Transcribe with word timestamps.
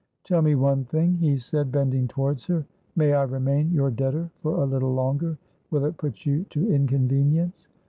"Tell 0.23 0.41
me 0.41 0.55
one 0.55 0.83
thing," 0.85 1.17
he 1.17 1.37
said, 1.37 1.71
bending 1.71 2.07
towards 2.07 2.47
her. 2.47 2.65
"May 2.95 3.13
I 3.13 3.21
remain 3.21 3.71
your 3.71 3.91
debtor 3.91 4.31
for 4.41 4.55
a 4.55 4.65
little 4.65 4.95
longer? 4.95 5.37
Will 5.69 5.85
it 5.85 5.97
put 5.97 6.25
you 6.25 6.43
to 6.49 6.73
inconvenience?" 6.73 7.67